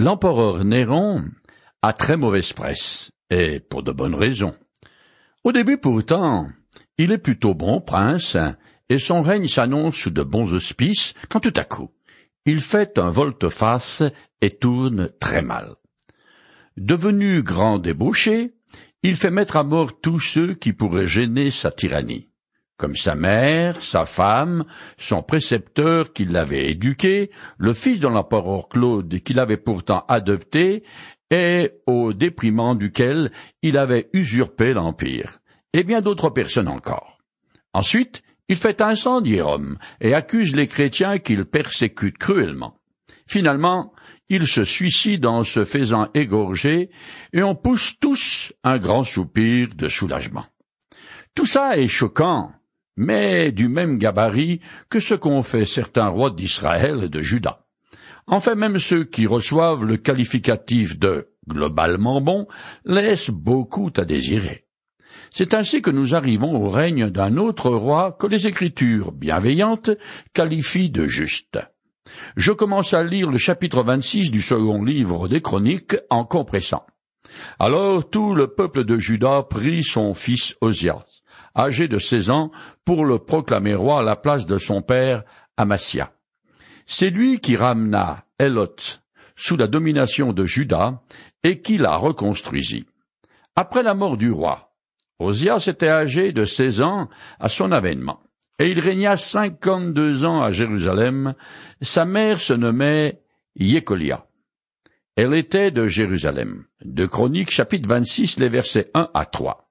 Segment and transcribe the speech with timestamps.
[0.00, 1.26] L'empereur Néron
[1.82, 4.54] a très mauvaise presse, et pour de bonnes raisons.
[5.44, 6.48] Au début pourtant,
[6.96, 8.34] il est plutôt bon prince,
[8.88, 11.90] et son règne s'annonce sous de bons auspices, quand tout à coup,
[12.46, 14.02] il fait un volte-face
[14.40, 15.74] et tourne très mal.
[16.78, 18.54] Devenu grand débauché,
[19.02, 22.29] il fait mettre à mort tous ceux qui pourraient gêner sa tyrannie
[22.80, 24.64] comme sa mère, sa femme,
[24.96, 30.82] son précepteur qui l'avait éduqué, le fils de l'empereur Claude qu'il avait pourtant adopté,
[31.30, 35.40] et au déprimant duquel il avait usurpé l'empire,
[35.74, 37.18] et bien d'autres personnes encore.
[37.74, 42.78] Ensuite, il fait incendier Rome et accuse les chrétiens qu'il persécute cruellement.
[43.26, 43.92] Finalement,
[44.30, 46.88] il se suicide en se faisant égorger,
[47.34, 50.46] et on pousse tous un grand soupir de soulagement.
[51.34, 52.54] Tout ça est choquant,
[52.96, 57.64] mais du même gabarit que ce qu'ont fait certains rois d'Israël et de Juda.
[58.26, 62.46] Enfin même ceux qui reçoivent le qualificatif de globalement bon
[62.84, 64.66] laissent beaucoup à désirer.
[65.30, 69.90] C'est ainsi que nous arrivons au règne d'un autre roi que les Écritures bienveillantes
[70.32, 71.58] qualifient de juste.
[72.36, 76.84] Je commence à lire le chapitre 26 du second livre des Chroniques en compressant.
[77.58, 81.19] Alors tout le peuple de Juda prit son fils Osias
[81.60, 82.50] âgé de seize ans,
[82.84, 85.22] pour le proclamer roi à la place de son père
[85.56, 86.12] Amasia.
[86.86, 88.76] C'est lui qui ramena Elot
[89.36, 91.02] sous la domination de Juda
[91.42, 92.86] et qui la reconstruisit.
[93.56, 94.72] Après la mort du roi,
[95.18, 98.20] Osias était âgé de seize ans à son avènement,
[98.58, 101.34] et il régna cinquante-deux ans à Jérusalem.
[101.80, 103.22] Sa mère se nommait
[103.56, 104.26] Yécolia.
[105.16, 106.64] Elle était de Jérusalem.
[106.84, 109.69] De Chroniques chapitre 26 les versets 1 à 3.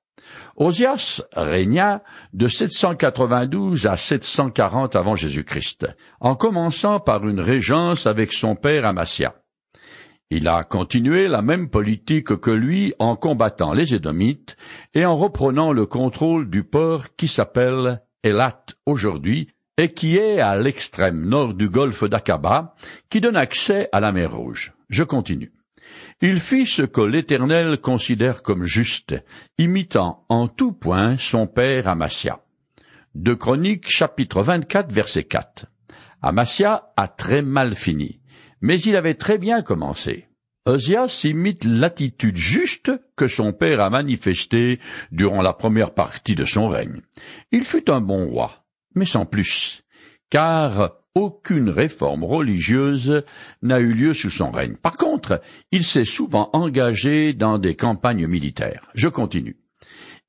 [0.56, 5.88] Osias régna de 792 à 740 avant Jésus-Christ,
[6.20, 9.36] en commençant par une régence avec son père Amasia.
[10.32, 14.58] Il a continué la même politique que lui en combattant les Édomites
[14.94, 20.56] et en reprenant le contrôle du port qui s'appelle Elat aujourd'hui et qui est à
[20.56, 22.76] l'extrême nord du golfe d'Aqaba,
[23.10, 24.74] qui donne accès à la mer Rouge.
[24.90, 25.54] Je continue.
[26.22, 29.16] Il fit ce que l'Éternel considère comme juste,
[29.58, 32.42] imitant en tout point son père Amasia.
[33.16, 35.66] De Chroniques chapitre 24 verset 4.
[36.22, 38.20] Amasia a très mal fini,
[38.62, 40.28] mais il avait très bien commencé.
[40.66, 44.80] Osias imite l'attitude juste que son père a manifestée
[45.12, 47.02] durant la première partie de son règne.
[47.52, 48.64] Il fut un bon roi,
[48.94, 49.84] mais sans plus,
[50.30, 53.24] car aucune réforme religieuse
[53.62, 54.76] n'a eu lieu sous son règne.
[54.76, 58.88] Par contre, il s'est souvent engagé dans des campagnes militaires.
[58.94, 59.58] Je continue.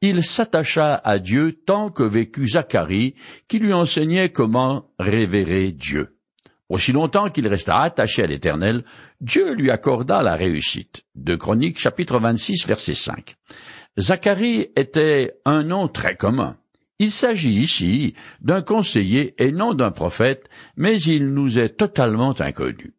[0.02, 3.14] Il s'attacha à Dieu tant que vécut Zacharie,
[3.48, 6.16] qui lui enseignait comment révérer Dieu.
[6.70, 8.84] Aussi longtemps qu'il resta attaché à l'Éternel,
[9.20, 11.02] Dieu lui accorda la réussite.
[11.16, 13.36] De Chroniques chapitre 26 verset 5.
[13.98, 16.56] Zacharie était un nom très commun.
[17.00, 22.93] Il s'agit ici d'un conseiller et non d'un prophète, mais il nous est totalement inconnu.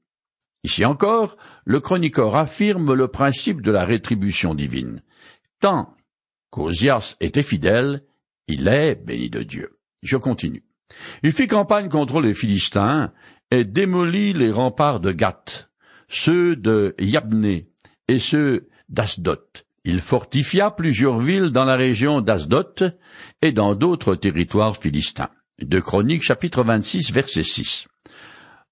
[0.63, 5.03] Ici encore, le chroniqueur affirme le principe de la rétribution divine.
[5.59, 5.95] Tant
[6.49, 8.03] qu'Osias était fidèle,
[8.47, 9.77] il est béni de Dieu.
[10.01, 10.63] Je continue.
[11.21, 13.13] Il fit campagne contre les Philistins
[13.51, 15.69] et démolit les remparts de Gath,
[16.07, 17.69] ceux de Yabné
[18.07, 19.45] et ceux d'Asdot,
[19.83, 22.83] il fortifia plusieurs villes dans la région d'Asdot
[23.41, 25.29] et dans d'autres territoires philistins.
[25.59, 27.87] De Chroniques chapitre 26 verset 6.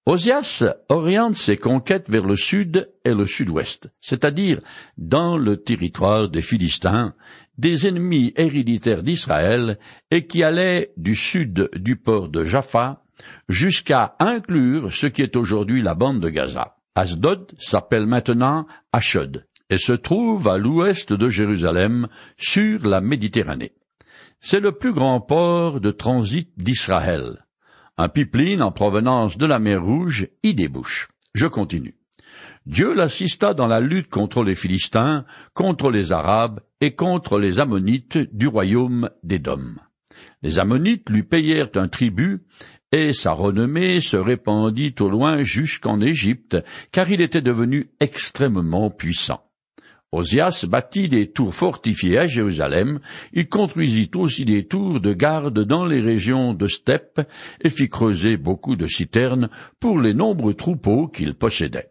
[0.06, 4.60] Osias oriente ses conquêtes vers le sud et le sud-ouest, c'est-à-dire
[4.96, 7.14] dans le territoire des Philistins,
[7.58, 9.78] des ennemis héréditaires d'Israël,
[10.10, 13.02] et qui allaient du sud du port de Jaffa
[13.48, 16.76] jusqu'à inclure ce qui est aujourd'hui la bande de Gaza.
[16.94, 23.72] Asdod s'appelle maintenant Ashod, et se trouve à l'ouest de Jérusalem, sur la Méditerranée.
[24.40, 27.46] C'est le plus grand port de transit d'Israël.
[27.96, 31.08] Un pipeline en provenance de la mer Rouge y débouche.
[31.34, 31.96] Je continue.
[32.66, 35.24] Dieu l'assista dans la lutte contre les Philistins,
[35.54, 39.76] contre les Arabes et contre les Ammonites du royaume d'Édom.
[40.42, 42.42] Les Ammonites lui payèrent un tribut,
[42.92, 46.56] et sa renommée se répandit au loin jusqu'en Égypte,
[46.92, 49.49] car il était devenu extrêmement puissant.
[50.12, 52.98] Osias bâtit des tours fortifiées à Jérusalem,
[53.32, 57.20] il construisit aussi des tours de garde dans les régions de steppe
[57.60, 61.88] et fit creuser beaucoup de citernes pour les nombreux troupeaux qu'il possédait.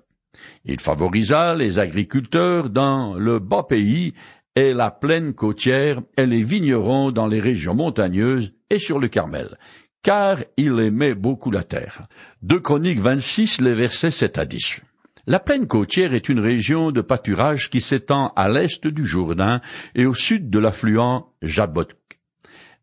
[0.66, 4.14] Il favorisa les agriculteurs dans le bas pays
[4.54, 9.58] et la plaine côtière et les vignerons dans les régions montagneuses et sur le Carmel,
[10.04, 12.08] car il aimait beaucoup la terre.
[12.42, 14.82] Deux Chroniques 26, les versets 7 à 10.
[15.30, 19.62] La plaine côtière est une région de pâturage qui s'étend à l'est du Jourdain
[19.94, 21.94] et au sud de l'affluent Jabok.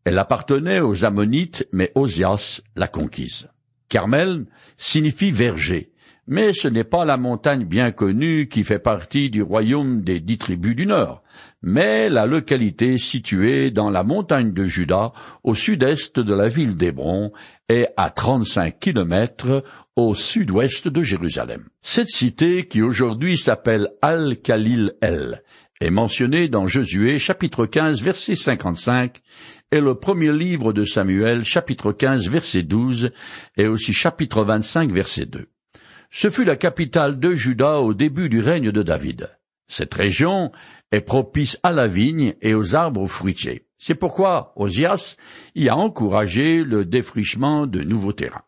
[0.05, 3.49] Elle appartenait aux Ammonites, mais Osias l'a conquise.
[3.89, 4.47] Carmel
[4.77, 5.91] signifie verger,
[6.27, 10.39] mais ce n'est pas la montagne bien connue qui fait partie du royaume des dix
[10.39, 11.23] tribus du Nord,
[11.63, 15.13] mais la localité située dans la montagne de Juda,
[15.45, 17.33] au sud-est de la ville d'Hébron,
[17.69, 19.65] et à trente-cinq kilomètres
[19.97, 21.65] au sud-ouest de Jérusalem.
[21.83, 25.43] Cette cité, qui aujourd'hui s'appelle Al-Khalil-El,
[25.81, 29.21] est mentionnée dans Josué chapitre 15 verset 55
[29.73, 33.11] et le premier livre de Samuel chapitre 15 verset 12
[33.59, 35.49] et aussi chapitre 25 verset 2.
[36.11, 39.31] Ce fut la capitale de Juda au début du règne de David.
[39.69, 40.53] Cette région
[40.93, 43.67] est propice à la vigne et aux arbres fruitiers.
[43.79, 45.17] C'est pourquoi Osias
[45.55, 48.45] y a encouragé le défrichement de nouveaux terrains.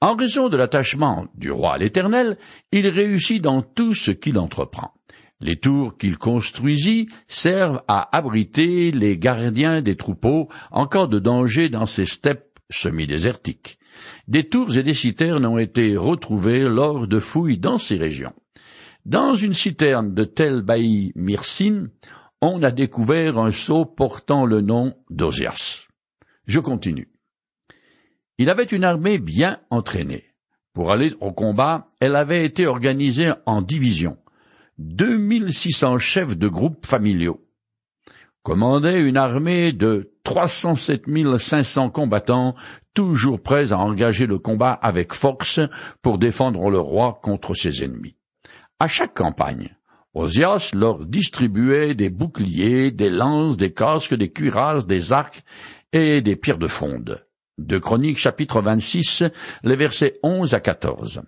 [0.00, 2.36] En raison de l'attachement du roi à l'Éternel,
[2.72, 4.92] il réussit dans tout ce qu'il entreprend.
[5.40, 11.68] Les tours qu'il construisit servent à abriter les gardiens des troupeaux en cas de danger
[11.68, 13.78] dans ces steppes semi-désertiques.
[14.28, 18.32] Des tours et des citernes ont été retrouvées lors de fouilles dans ces régions.
[19.04, 21.88] Dans une citerne de Tel Baï Mirsin,
[22.40, 25.88] on a découvert un sceau portant le nom d'Ozias.
[26.46, 27.10] Je continue.
[28.38, 30.24] Il avait une armée bien entraînée.
[30.72, 34.18] Pour aller au combat, elle avait été organisée en divisions.
[34.78, 37.43] 2600 chefs de groupes familiaux
[38.44, 41.06] commandaient une armée de 307
[41.38, 42.54] 500 combattants
[42.92, 45.58] toujours prêts à engager le combat avec force
[46.02, 48.16] pour défendre le roi contre ses ennemis.
[48.78, 49.74] À chaque campagne,
[50.12, 55.42] Osias leur distribuait des boucliers, des lances, des casques, des cuirasses, des arcs
[55.92, 57.26] et des pierres de fronde.
[57.56, 59.24] De Chroniques chapitre 26,
[59.62, 61.22] les versets 11 à 14.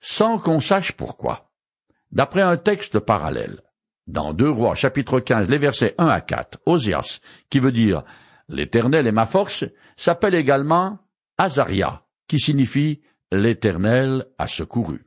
[0.00, 1.50] Sans qu'on sache pourquoi.
[2.12, 3.62] D'après un texte parallèle.
[4.06, 8.02] Dans Deux Rois chapitre 15, les versets 1 à 4, Osias, qui veut dire
[8.48, 9.64] L'Éternel est ma force,
[9.96, 10.98] s'appelle également
[11.38, 13.00] Azaria, qui signifie
[13.32, 15.06] L'Éternel a secouru.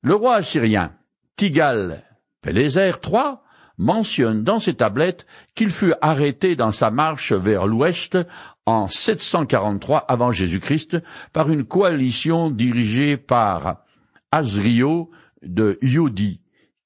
[0.00, 0.92] Le roi assyrien
[1.36, 2.04] Tigal
[2.40, 3.38] Pélézer III
[3.78, 8.16] mentionne dans ses tablettes qu'il fut arrêté dans sa marche vers l'ouest
[8.64, 10.98] en 743 avant Jésus-Christ
[11.32, 13.84] par une coalition dirigée par
[14.30, 15.10] Azrio
[15.42, 16.40] de Yodi,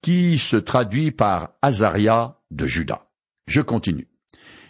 [0.06, 3.08] qui se traduit par Azaria de Juda.
[3.48, 4.06] Je continue.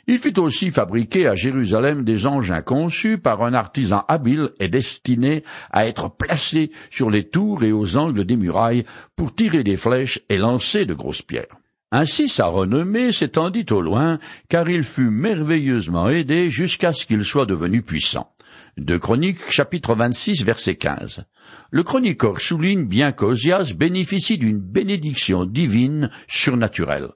[0.06, 5.44] Il fut aussi fabriqué à Jérusalem des engins conçus par un artisan habile et destinés
[5.70, 10.20] à être placés sur les tours et aux angles des murailles pour tirer des flèches
[10.30, 11.58] et lancer de grosses pierres.
[11.92, 14.18] Ainsi sa renommée s'étendit au loin,
[14.48, 18.32] car il fut merveilleusement aidé jusqu'à ce qu'il soit devenu puissant.
[18.76, 21.25] De Chroniques, chapitre 26, verset 15.
[21.70, 27.08] Le chroniqueur souligne bien qu'Osias bénéficie d'une bénédiction divine surnaturelle.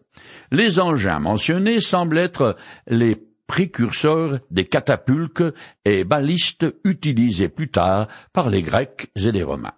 [0.50, 5.44] Les engins mentionnés semblent être les précurseurs des catapultes
[5.84, 9.74] et balistes utilisés plus tard par les Grecs et les Romains.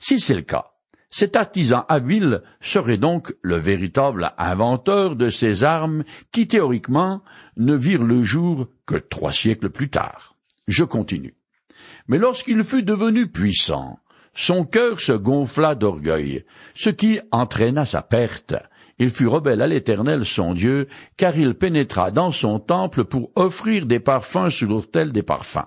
[0.00, 0.72] Si c'est le cas,
[1.08, 6.02] cet artisan habile serait donc le véritable inventeur de ces armes
[6.32, 7.22] qui théoriquement
[7.56, 10.31] ne virent le jour que trois siècles plus tard.
[10.66, 11.34] Je continue.
[12.08, 13.98] Mais lorsqu'il fut devenu puissant,
[14.34, 16.44] son cœur se gonfla d'orgueil,
[16.74, 18.54] ce qui entraîna sa perte,
[18.98, 23.86] il fut rebelle à l'Éternel son Dieu, car il pénétra dans son temple pour offrir
[23.86, 25.66] des parfums sur l'autel des parfums.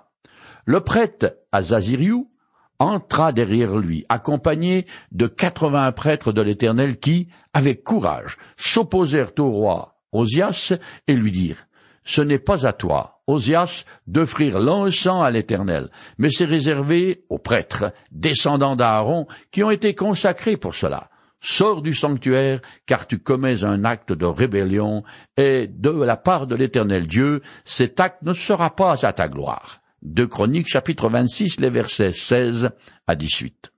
[0.64, 2.30] Le prêtre Azaziriou
[2.78, 9.96] entra derrière lui, accompagné de quatre-vingts prêtres de l'Éternel qui, avec courage, s'opposèrent au roi
[10.12, 10.74] Osias
[11.06, 11.66] et lui dirent
[12.06, 17.92] Ce n'est pas à toi, Osias, d'offrir l'encens à l'Éternel, mais c'est réservé aux prêtres,
[18.12, 21.10] descendants d'Aaron, qui ont été consacrés pour cela.
[21.40, 25.02] Sors du sanctuaire, car tu commets un acte de rébellion,
[25.36, 29.80] et de la part de l'Éternel Dieu, cet acte ne sera pas à ta gloire.
[30.00, 32.70] De Chroniques chapitre 26, les versets 16
[33.08, 33.72] à 18.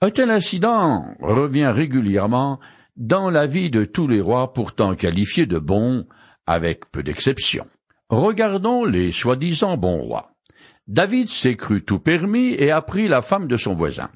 [0.00, 2.60] Un tel incident revient régulièrement
[2.96, 6.06] dans la vie de tous les rois pourtant qualifiés de bons,
[6.50, 7.68] avec peu d'exceptions.
[8.08, 10.32] Regardons les soi-disant bons rois.
[10.88, 14.10] David s'est cru tout permis et a pris la femme de son voisin,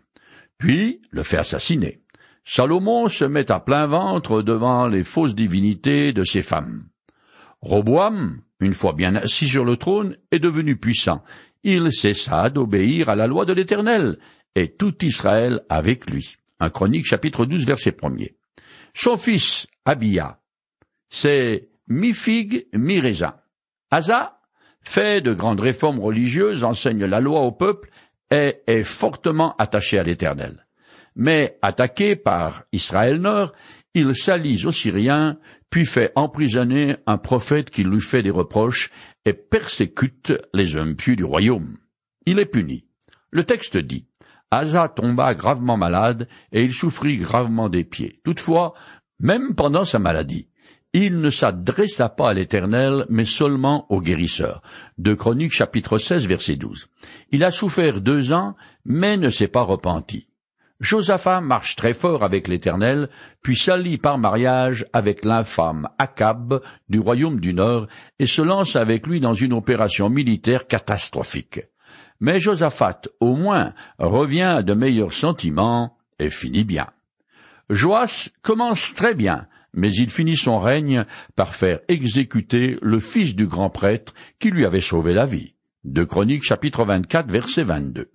[0.58, 2.02] puis le fait assassiner.
[2.44, 6.88] Salomon se met à plein ventre devant les fausses divinités de ses femmes.
[7.60, 11.22] Roboam, une fois bien assis sur le trône, est devenu puissant.
[11.62, 14.18] Il cessa d'obéir à la loi de l'Éternel,
[14.56, 16.34] et tout Israël avec lui.
[16.58, 18.16] Un chronique chapitre 12 verset 1
[18.92, 20.40] Son fils, Abia,
[21.88, 23.34] mi-figue, mi-raisin.
[23.90, 24.40] Asa
[24.80, 27.90] fait de grandes réformes religieuses, enseigne la loi au peuple
[28.30, 30.66] et est fortement attaché à l'Éternel.
[31.16, 33.52] Mais attaqué par Israël Nord,
[33.94, 35.38] il s'allie aux Syriens,
[35.70, 38.90] puis fait emprisonner un prophète qui lui fait des reproches
[39.24, 41.78] et persécute les hommes pieux du royaume.
[42.26, 42.86] Il est puni.
[43.30, 44.06] Le texte dit
[44.50, 48.20] Asa tomba gravement malade et il souffrit gravement des pieds.
[48.24, 48.74] Toutefois,
[49.18, 50.48] même pendant sa maladie,
[50.94, 54.62] il ne s'adressa pas à l'Éternel, mais seulement au guérisseur.
[54.96, 56.86] De Chroniques chapitre 16 verset 12.
[57.32, 60.28] Il a souffert deux ans, mais ne s'est pas repenti.
[60.78, 63.08] Josaphat marche très fort avec l'Éternel,
[63.42, 67.88] puis s'allie par mariage avec l'infâme Akab du royaume du Nord
[68.20, 71.60] et se lance avec lui dans une opération militaire catastrophique.
[72.20, 76.86] Mais Josaphat, au moins, revient à de meilleurs sentiments et finit bien.
[77.70, 81.04] Joas commence très bien, mais il finit son règne
[81.36, 85.54] par faire exécuter le fils du grand prêtre qui lui avait sauvé la vie.
[85.84, 88.10] De Chroniques chapitre 24 verset 22.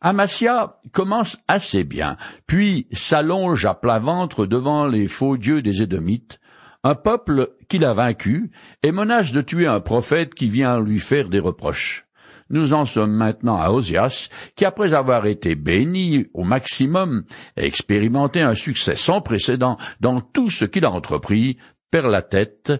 [0.00, 6.40] Amasia commence assez bien, puis s'allonge à plat ventre devant les faux dieux des Édomites,
[6.82, 8.50] un peuple qu'il a vaincu,
[8.82, 12.06] et menace de tuer un prophète qui vient lui faire des reproches.
[12.50, 17.24] Nous en sommes maintenant à Osias, qui après avoir été béni au maximum
[17.56, 21.56] et expérimenté un succès sans précédent dans tout ce qu'il a entrepris,
[21.90, 22.72] perd la tête,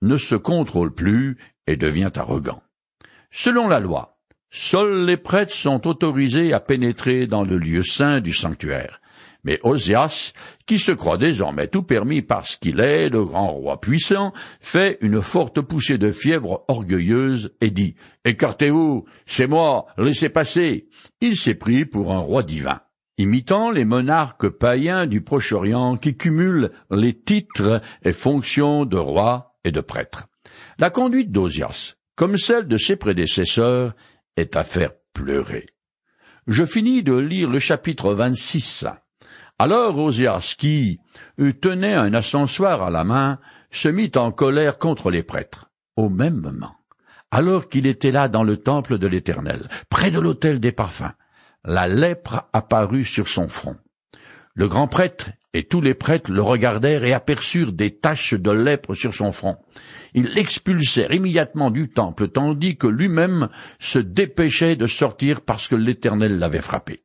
[0.00, 2.62] ne se contrôle plus et devient arrogant.
[3.30, 4.18] Selon la loi,
[4.50, 9.01] seuls les prêtres sont autorisés à pénétrer dans le lieu saint du sanctuaire.
[9.44, 10.32] Mais Osias,
[10.66, 15.20] qui se croit désormais tout permis parce qu'il est le grand roi puissant, fait une
[15.20, 20.88] forte poussée de fièvre orgueilleuse et dit Écartez-vous, c'est moi, laissez passer.
[21.20, 22.80] Il s'est pris pour un roi divin
[23.18, 29.70] imitant les monarques païens du Proche-Orient qui cumulent les titres et fonctions de roi et
[29.70, 30.26] de prêtre.
[30.78, 33.94] La conduite d'Osias, comme celle de ses prédécesseurs,
[34.36, 35.66] est à faire pleurer.
[36.46, 38.86] Je finis de lire le chapitre 26
[39.62, 40.98] alors Osias, qui
[41.60, 43.38] tenait un ascensoir à la main,
[43.70, 45.70] se mit en colère contre les prêtres.
[45.94, 46.74] Au même moment,
[47.30, 51.12] alors qu'il était là dans le temple de l'Éternel, près de l'autel des parfums,
[51.64, 53.76] la lèpre apparut sur son front.
[54.54, 58.94] Le grand prêtre et tous les prêtres le regardèrent et aperçurent des taches de lèpre
[58.94, 59.58] sur son front.
[60.12, 66.40] Ils l'expulsèrent immédiatement du temple, tandis que lui-même se dépêchait de sortir parce que l'Éternel
[66.40, 67.04] l'avait frappé.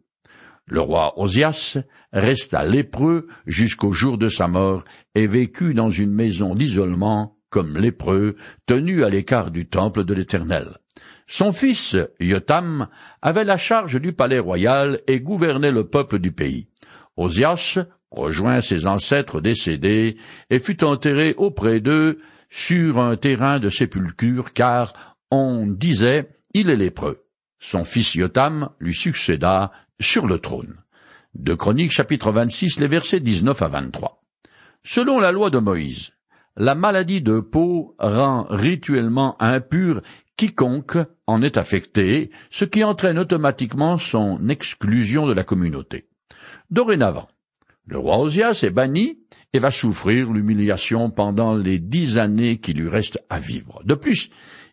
[0.68, 1.78] Le roi Osias
[2.12, 4.84] resta lépreux jusqu'au jour de sa mort
[5.16, 10.78] et vécut dans une maison d'isolement comme lépreux, tenu à l'écart du temple de l'Éternel.
[11.26, 12.88] Son fils, Yotam,
[13.22, 16.68] avait la charge du palais royal et gouvernait le peuple du pays.
[17.16, 17.80] Osias
[18.12, 20.18] rejoint ses ancêtres décédés
[20.50, 22.20] et fut enterré auprès d'eux
[22.50, 27.24] sur un terrain de sépulture, car on disait il est lépreux.
[27.60, 30.75] Son fils Yotam lui succéda sur le trône.
[31.34, 34.24] De Chroniques chapitre 26, les versets 19 à 23.
[34.84, 36.12] Selon la loi de Moïse,
[36.56, 40.01] la maladie de peau rend rituellement impur
[40.36, 46.08] quiconque en est affecté, ce qui entraîne automatiquement son exclusion de la communauté.
[46.70, 47.27] Dorénavant,
[47.86, 49.20] le roi Osias est banni
[49.54, 53.82] et va souffrir l'humiliation pendant les dix années qui lui restent à vivre.
[53.84, 54.30] De plus,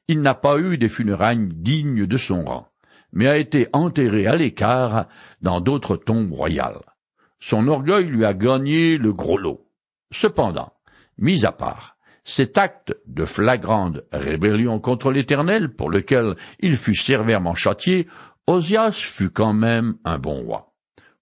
[0.08, 2.68] il n'a pas eu des funérailles dignes de son rang
[3.14, 5.06] mais a été enterré à l'écart
[5.40, 6.82] dans d'autres tombes royales.
[7.40, 9.66] Son orgueil lui a gagné le gros lot.
[10.12, 10.72] Cependant,
[11.16, 17.54] mis à part cet acte de flagrante rébellion contre l'Éternel pour lequel il fut sévèrement
[17.54, 18.08] châtié,
[18.46, 20.72] Osias fut quand même un bon roi.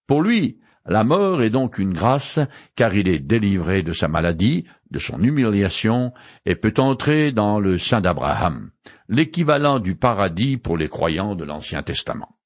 [0.06, 2.40] Pour lui, la mort est donc une grâce,
[2.74, 6.12] car il est délivré de sa maladie, de son humiliation,
[6.44, 8.70] et peut entrer dans le sein d'Abraham,
[9.08, 12.36] l'équivalent du paradis pour les croyants de l'Ancien Testament.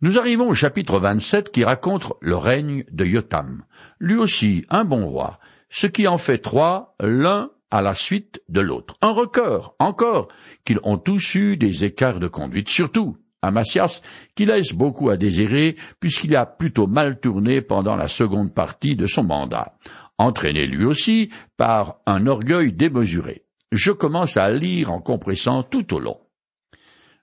[0.00, 3.64] Nous arrivons au chapitre 27 qui raconte le règne de Yotam,
[3.98, 5.40] lui aussi un bon roi,
[5.70, 8.96] ce qui en fait trois, l'un à la suite de l'autre.
[9.02, 10.28] Un record, encore,
[10.64, 14.02] qu'ils ont tous eu des écarts de conduite, surtout Amasias,
[14.34, 19.06] qui laisse beaucoup à désirer, puisqu'il a plutôt mal tourné pendant la seconde partie de
[19.06, 19.74] son mandat,
[20.18, 23.44] entraîné lui aussi par un orgueil démesuré.
[23.70, 26.18] Je commence à lire en compressant tout au long.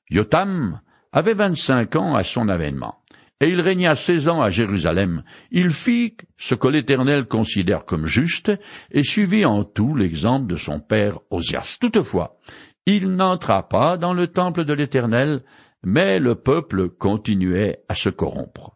[0.10, 0.80] Yotam
[1.12, 3.00] avait vingt-cinq ans à son avènement,
[3.42, 5.24] et il régna seize ans à Jérusalem.
[5.52, 8.52] Il fit ce que l'Éternel considère comme juste,
[8.92, 11.78] et suivit en tout l'exemple de son père Osias.
[11.82, 12.38] Toutefois,
[12.86, 15.44] il n'entra pas dans le temple de l'Éternel,
[15.86, 18.76] mais le peuple continuait à se corrompre.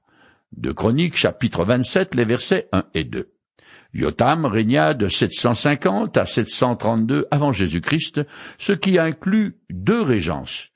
[0.56, 3.32] De Chroniques chapitre 27, les versets 1 et 2.
[3.94, 8.22] Yotam régna de 750 à 732 avant Jésus-Christ,
[8.60, 10.70] ce qui inclut deux régences,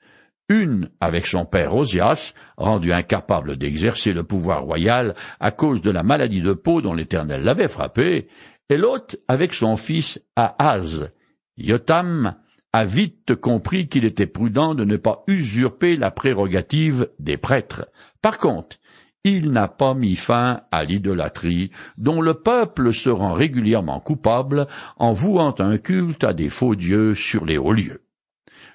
[0.48, 6.02] une avec son père Osias, rendu incapable d'exercer le pouvoir royal à cause de la
[6.02, 8.28] maladie de peau dont l'Éternel l'avait frappé,
[8.68, 11.12] et l'autre avec son fils Ahaz.
[11.56, 12.34] Yotam
[12.74, 17.88] a vite compris qu'il était prudent de ne pas usurper la prérogative des prêtres.
[18.20, 18.78] Par contre,
[19.22, 24.66] il n'a pas mis fin à l'idolâtrie dont le peuple se rend régulièrement coupable
[24.96, 28.02] en vouant un culte à des faux dieux sur les hauts lieux.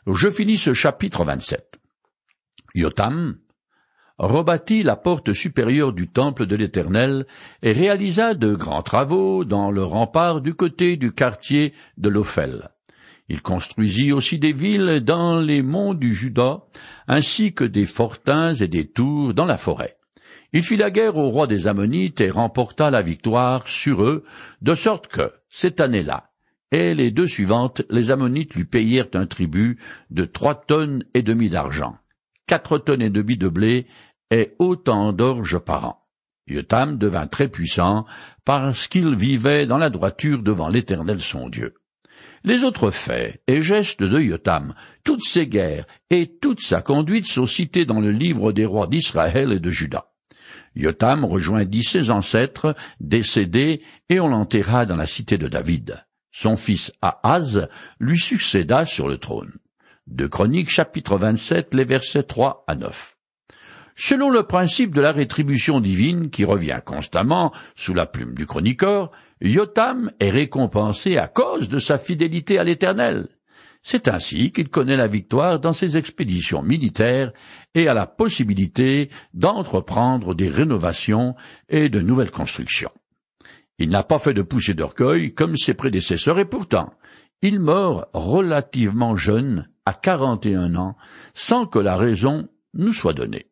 [0.08, 1.78] Je finis ce chapitre 27.
[2.76, 3.36] Yotam
[4.18, 7.28] rebâtit la porte supérieure du temple de l'Éternel
[7.64, 12.70] et réalisa de grands travaux dans le rempart du côté du quartier de l'Ophel.
[13.30, 16.64] Il construisit aussi des villes dans les monts du Juda,
[17.08, 19.98] ainsi que des fortins et des tours dans la forêt.
[20.52, 24.24] Il fit la guerre au roi des Ammonites et remporta la victoire sur eux,
[24.64, 26.32] de sorte que, cette année-là,
[26.72, 31.50] et les deux suivantes, les Ammonites lui payèrent un tribut de trois tonnes et demie
[31.50, 31.98] d'argent,
[32.48, 33.86] quatre tonnes et demie de blé
[34.32, 36.06] et autant d'orge par an.
[36.48, 38.06] Yotam devint très puissant
[38.44, 41.76] parce qu'il vivait dans la droiture devant l'Éternel son Dieu.
[42.44, 47.46] Les autres faits et gestes de Yotam, toutes ses guerres et toute sa conduite sont
[47.46, 50.12] cités dans le livre des rois d'Israël et de Juda.
[50.76, 56.06] Yotam rejoindit ses ancêtres décédés et on l'enterra dans la cité de David.
[56.32, 57.68] Son fils Ahaz
[58.00, 59.54] lui succéda sur le trône.
[60.08, 63.16] De Chroniques chapitre 27 les versets 3 à 9.
[63.96, 69.12] Selon le principe de la rétribution divine qui revient constamment sous la plume du chroniqueur,
[69.42, 73.30] Yotam est récompensé à cause de sa fidélité à l'Éternel.
[73.82, 77.32] C'est ainsi qu'il connaît la victoire dans ses expéditions militaires
[77.74, 81.36] et a la possibilité d'entreprendre des rénovations
[81.70, 82.92] et de nouvelles constructions.
[83.78, 86.94] Il n'a pas fait de poussée d'orgueil comme ses prédécesseurs et pourtant,
[87.42, 90.98] il meurt relativement jeune, à quarante et un ans,
[91.34, 93.50] sans que la raison nous soit donnée.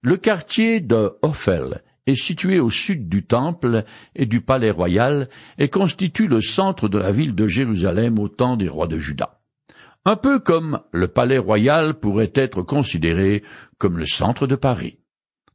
[0.00, 3.84] Le quartier de Ophel est situé au sud du temple
[4.14, 8.56] et du palais royal et constitue le centre de la ville de Jérusalem au temps
[8.56, 9.40] des rois de Juda.
[10.04, 13.42] Un peu comme le palais royal pourrait être considéré
[13.78, 14.98] comme le centre de Paris.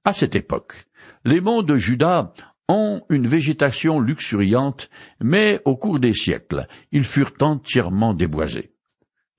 [0.04, 0.88] À cette époque,
[1.24, 2.34] les monts de Juda
[2.68, 8.74] ont une végétation luxuriante, mais au cours des siècles, ils furent entièrement déboisés.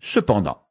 [0.01, 0.63] Cependant,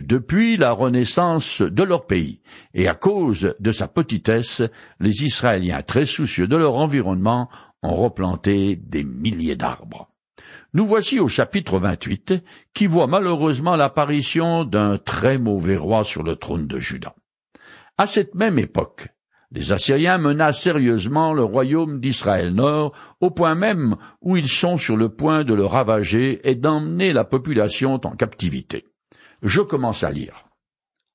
[0.00, 2.40] depuis la renaissance de leur pays,
[2.72, 4.62] et à cause de sa petitesse,
[5.00, 7.48] les Israéliens très soucieux de leur environnement
[7.82, 10.10] ont replanté des milliers d'arbres.
[10.72, 12.34] Nous voici au chapitre 28,
[12.72, 17.14] qui voit malheureusement l'apparition d'un très mauvais roi sur le trône de Juda.
[17.96, 19.06] À cette même époque,
[19.52, 24.96] les Assyriens menacent sérieusement le royaume d'Israël Nord, au point même où ils sont sur
[24.96, 28.86] le point de le ravager et d'emmener la population en captivité.
[29.44, 30.46] Je commence à lire.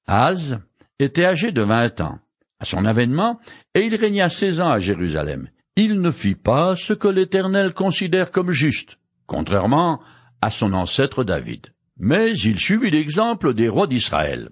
[0.08, 0.60] Az
[1.00, 2.20] était âgé de vingt ans
[2.60, 3.40] à son avènement,
[3.74, 5.50] et il régna seize ans à Jérusalem.
[5.76, 10.02] Il ne fit pas ce que l'Éternel considère comme juste, contrairement
[10.42, 11.74] à son ancêtre David.
[11.98, 14.50] Mais il suivit l'exemple des rois d'Israël,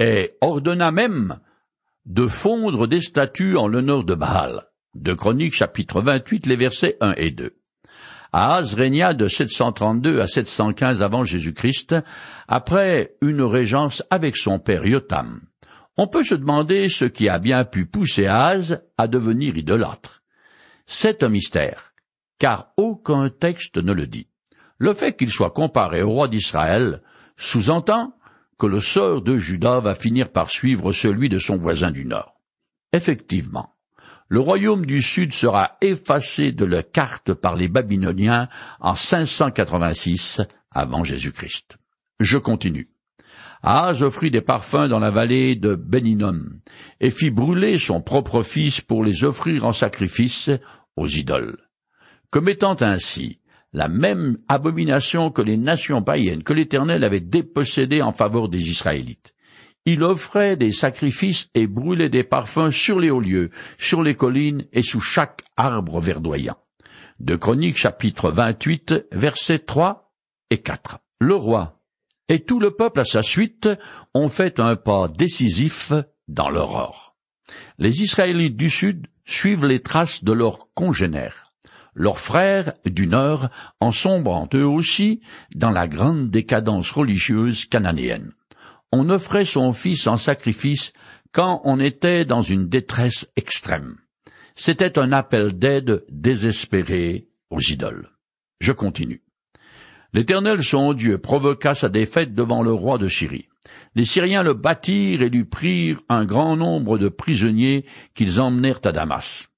[0.00, 1.38] et ordonna même
[2.06, 4.64] de fondre des statues en l'honneur de Baal.
[4.94, 7.59] De Chroniques chapitre 28, les versets 1 et 2.
[8.32, 11.96] Ahaz régna de 732 à 715 avant Jésus-Christ,
[12.46, 15.40] après une régence avec son père Yotam.
[15.96, 20.22] On peut se demander ce qui a bien pu pousser Ahaz à devenir idolâtre.
[20.86, 21.92] C'est un mystère,
[22.38, 24.28] car aucun texte ne le dit.
[24.78, 27.02] Le fait qu'il soit comparé au roi d'Israël
[27.36, 28.14] sous-entend
[28.58, 32.40] que le sort de Judas va finir par suivre celui de son voisin du Nord.
[32.92, 33.74] Effectivement,
[34.30, 40.40] le royaume du Sud sera effacé de la carte par les Babyloniens en 586
[40.70, 41.78] avant Jésus-Christ.
[42.20, 42.90] Je continue.
[43.64, 46.44] Ahaz offrit des parfums dans la vallée de Beninom
[47.00, 50.48] et fit brûler son propre fils pour les offrir en sacrifice
[50.94, 51.58] aux idoles.
[52.30, 53.40] Commettant ainsi
[53.72, 59.34] la même abomination que les nations païennes que l'Éternel avait dépossédées en faveur des Israélites
[59.86, 64.66] il offrait des sacrifices et brûlait des parfums sur les hauts lieux, sur les collines
[64.72, 66.58] et sous chaque arbre verdoyant.
[67.18, 70.12] De Chroniques chapitre 28 versets 3
[70.50, 70.98] et 4.
[71.20, 71.80] Le roi
[72.28, 73.68] et tout le peuple à sa suite
[74.14, 75.92] ont fait un pas décisif
[76.28, 77.16] dans l'aurore.
[77.78, 81.52] Les Israélites du Sud suivent les traces de leurs congénères.
[81.94, 83.48] Leurs frères du Nord
[83.80, 85.20] en sombrant eux aussi
[85.56, 88.32] dans la grande décadence religieuse cananéenne
[88.92, 90.92] on offrait son fils en sacrifice
[91.32, 93.96] quand on était dans une détresse extrême.
[94.56, 98.10] C'était un appel d'aide désespéré aux idoles.
[98.60, 99.22] Je continue.
[100.12, 103.48] L'Éternel son Dieu provoqua sa défaite devant le roi de Syrie.
[103.94, 108.92] les Syriens le battirent et lui prirent un grand nombre de prisonniers qu'ils emmenèrent à
[108.92, 109.48] Damas.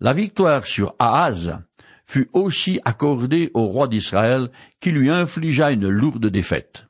[0.00, 1.58] La victoire sur Ahaz
[2.04, 6.86] fut aussi accordée au roi d'Israël qui lui infligea une lourde défaite.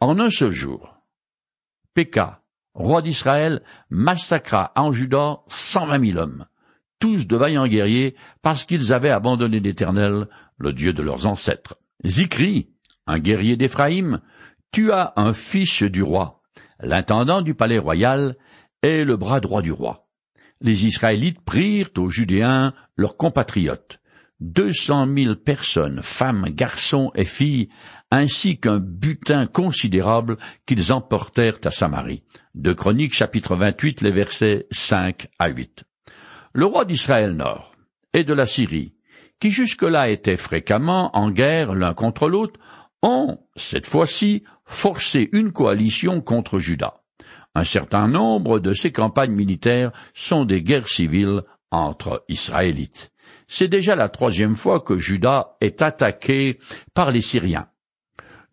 [0.00, 0.95] En un seul jour,
[1.96, 2.42] Péka,
[2.74, 6.44] roi d'Israël, massacra en Juda cent vingt mille hommes,
[6.98, 10.28] tous de vaillants guerriers, parce qu'ils avaient abandonné l'Éternel,
[10.58, 11.78] le Dieu de leurs ancêtres.
[12.04, 12.68] Zikri,
[13.06, 14.20] un guerrier d'Éphraïm,
[14.72, 16.42] tua un fils du roi,
[16.80, 18.36] l'intendant du palais royal,
[18.82, 20.06] et le bras droit du roi.
[20.60, 24.00] Les Israélites prirent aux Judéens leurs compatriotes,
[24.40, 27.68] deux cent mille personnes, femmes, garçons et filles,
[28.10, 32.22] ainsi qu'un butin considérable qu'ils emportèrent à Samarie.
[32.54, 35.84] De Chroniques chapitre 28, les versets 5 à 8.
[36.52, 37.74] Le roi d'Israël Nord
[38.12, 38.94] et de la Syrie,
[39.40, 42.58] qui jusque-là étaient fréquemment en guerre l'un contre l'autre,
[43.02, 47.02] ont, cette fois-ci, forcé une coalition contre Juda.
[47.54, 53.12] Un certain nombre de ces campagnes militaires sont des guerres civiles entre Israélites.
[53.48, 56.58] C'est déjà la troisième fois que Juda est attaqué
[56.94, 57.68] par les Syriens.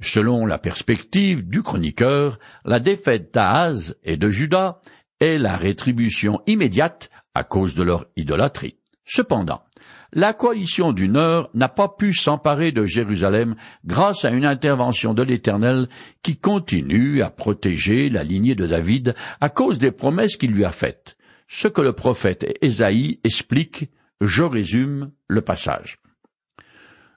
[0.01, 4.81] Selon la perspective du chroniqueur, la défaite d'Ahaz et de Juda
[5.19, 8.77] est la rétribution immédiate à cause de leur idolâtrie.
[9.05, 9.63] Cependant,
[10.11, 13.55] la coalition du Nord n'a pas pu s'emparer de Jérusalem
[13.85, 15.87] grâce à une intervention de l'Éternel
[16.21, 20.71] qui continue à protéger la lignée de David à cause des promesses qu'il lui a
[20.71, 21.17] faites.
[21.47, 23.89] Ce que le prophète Ésaïe explique,
[24.25, 25.99] je résume le passage.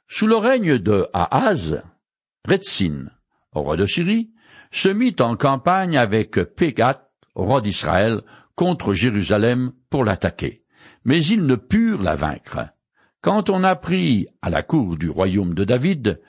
[0.09, 1.83] Sous le règne de Ahaz,
[2.47, 3.11] Retzin,
[3.53, 4.31] roi de Syrie,
[4.71, 8.21] se mit en campagne avec Pégat, roi d'Israël,
[8.55, 10.65] contre Jérusalem pour l'attaquer.
[11.05, 12.69] Mais ils ne purent la vaincre.
[13.21, 16.21] Quand on apprit à la cour du royaume de David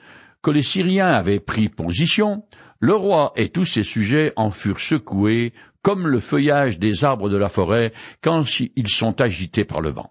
[0.42, 2.44] que les Syriens avaient pris position,
[2.80, 7.36] le roi et tous ses sujets en furent secoués comme le feuillage des arbres de
[7.36, 10.10] la forêt quand ils sont agités par le vent.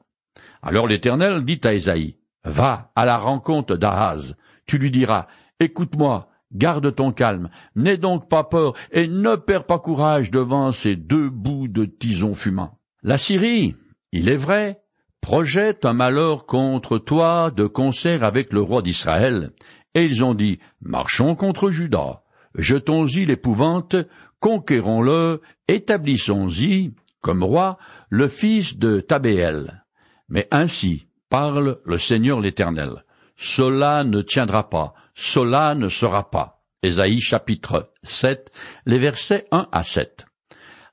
[0.62, 5.28] Alors l'Éternel dit à Ésaïe, Va à la rencontre d'Ahaz, tu lui diras,
[5.60, 10.96] Écoute-moi, garde ton calme, n'aie donc pas peur, et ne perds pas courage devant ces
[10.96, 12.80] deux bouts de tison fumant.
[13.04, 13.76] La Syrie,
[14.12, 14.82] il est vrai,
[15.22, 19.52] projette un malheur contre toi de concert avec le roi d'Israël,
[19.94, 22.22] et ils ont dit, marchons contre Judas,
[22.56, 23.96] jetons-y l'épouvante,
[24.40, 27.78] conquérons-le, établissons-y, comme roi,
[28.10, 29.84] le fils de Tabéel.
[30.30, 33.04] Mais ainsi parle le Seigneur l'Éternel.
[33.36, 36.64] Cela ne tiendra pas, cela ne sera pas.
[36.84, 38.52] Ésaïe chapitre 7,
[38.86, 40.26] les versets 1 à 7.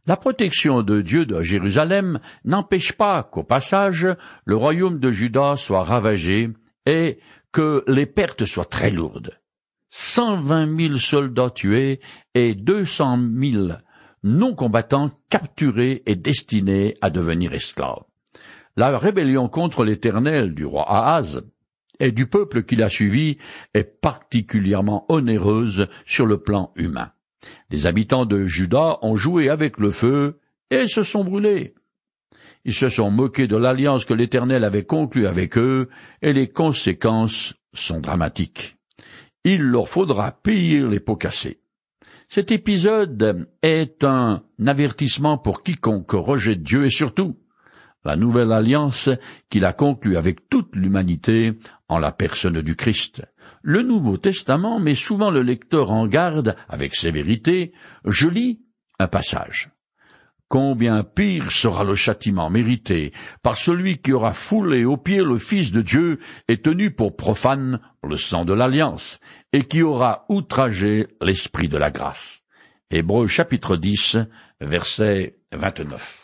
[0.07, 4.07] La protection de Dieu de Jérusalem n'empêche pas qu'au passage
[4.45, 6.51] le royaume de Juda soit ravagé
[6.87, 7.19] et
[7.53, 9.39] que les pertes soient très lourdes.
[9.89, 12.01] Cent vingt mille soldats tués
[12.35, 13.79] et deux cent mille
[14.23, 18.05] non-combattants capturés et destinés à devenir esclaves.
[18.77, 21.43] La rébellion contre l'Éternel du roi Ahaz
[22.01, 23.39] et du peuple qui l'a suivi
[23.73, 27.13] est particulièrement onéreuse sur le plan humain.
[27.71, 31.75] Les habitants de Juda ont joué avec le feu et se sont brûlés.
[32.65, 35.91] Ils se sont moqués de l'alliance que l'Éternel avait conclue avec eux,
[36.23, 38.77] et les conséquences sont dramatiques.
[39.45, 41.61] Il leur faudra payer les pots cassés.
[42.29, 47.37] Cet épisode est un avertissement pour quiconque rejette Dieu et surtout
[48.05, 49.09] la nouvelle alliance
[49.51, 51.55] qu'il a conclue avec toute l'humanité
[51.89, 53.23] en la personne du Christ.
[53.63, 57.73] Le Nouveau Testament met souvent le lecteur en garde avec sévérité.
[58.05, 58.61] Je lis
[58.99, 59.71] un passage.
[60.49, 63.13] Combien pire sera le châtiment mérité
[63.43, 67.81] par celui qui aura foulé aux pieds le Fils de Dieu et tenu pour profane
[68.05, 69.19] le sang de l'Alliance,
[69.53, 72.43] et qui aura outragé l'Esprit de la grâce.
[72.91, 74.19] Hébreux chapitre 10,
[74.61, 76.24] verset 29.